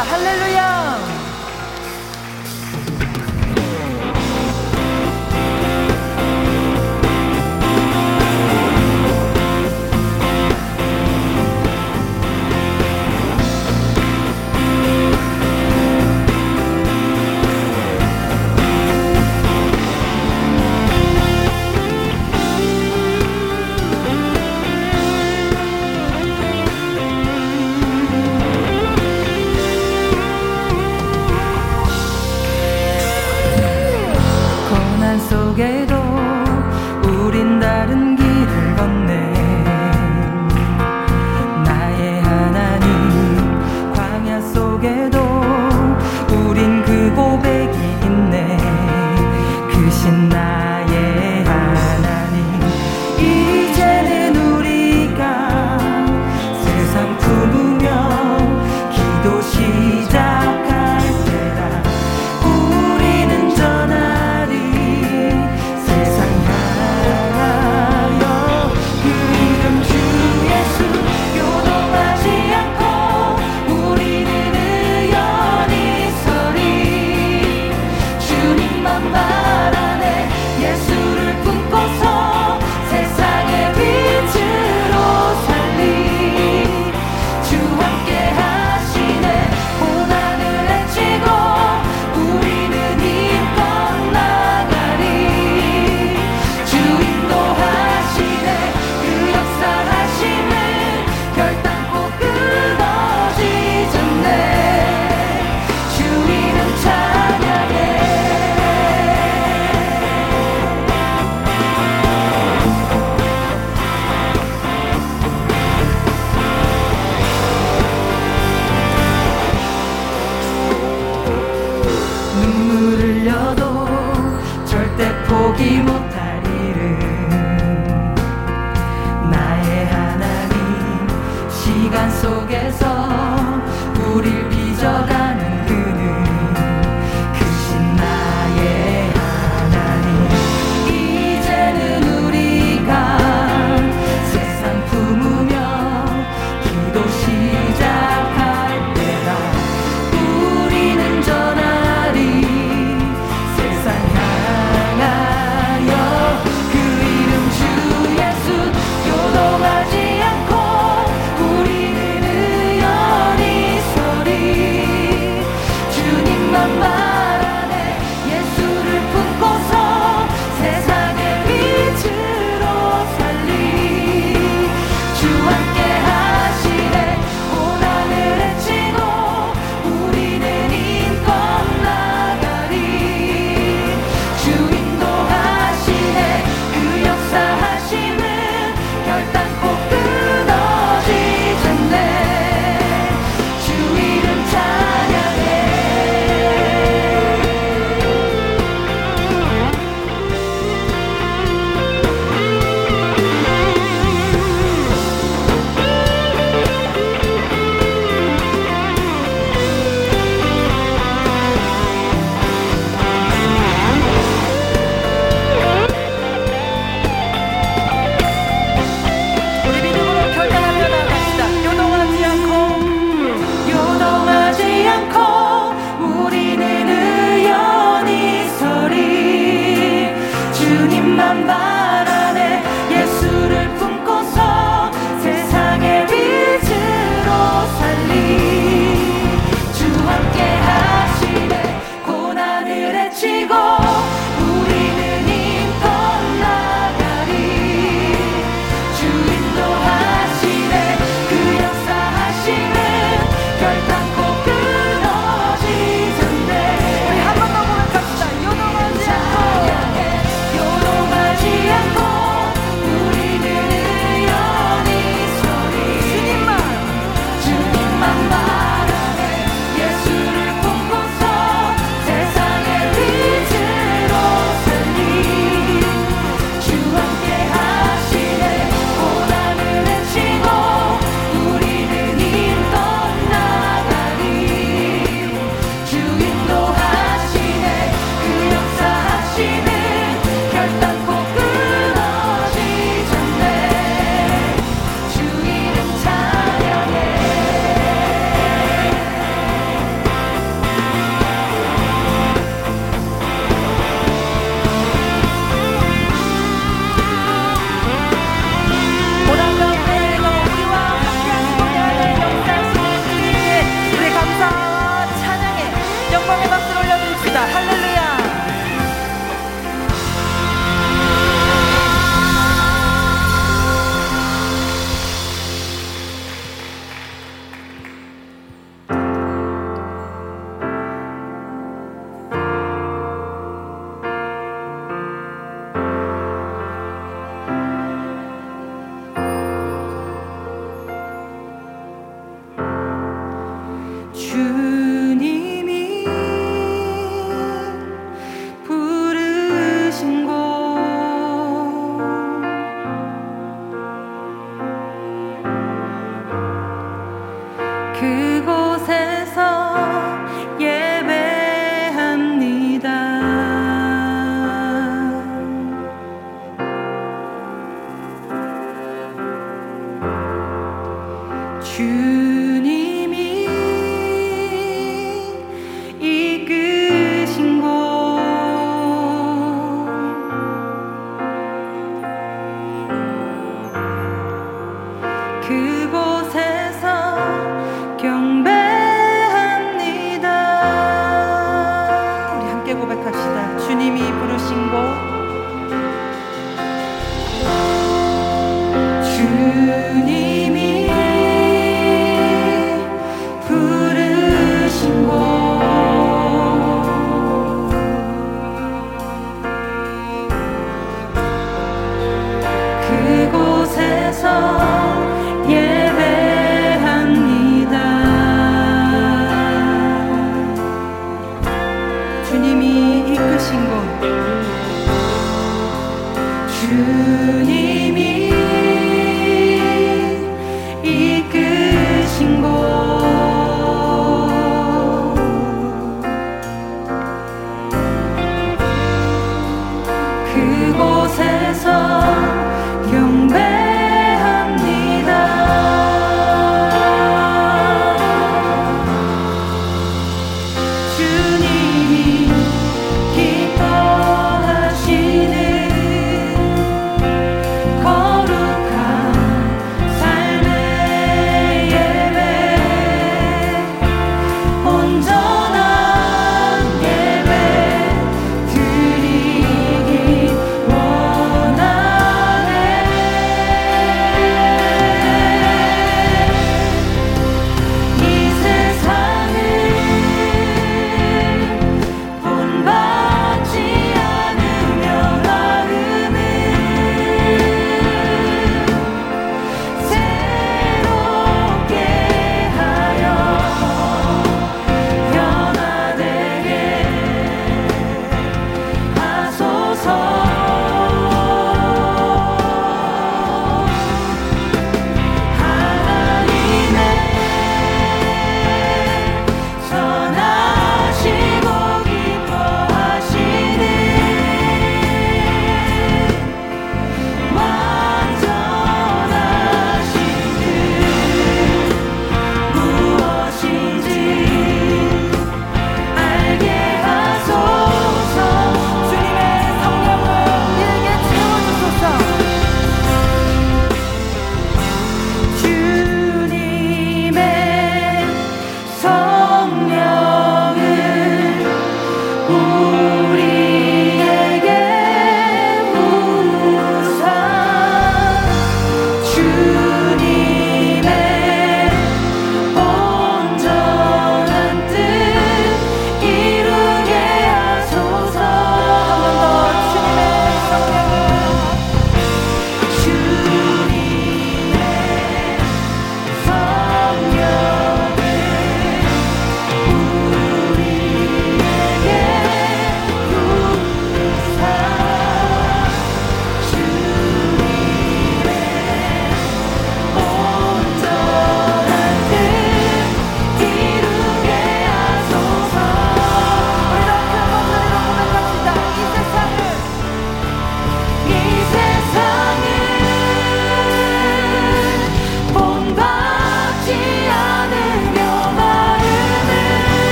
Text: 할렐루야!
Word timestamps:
할렐루야! 0.00 0.81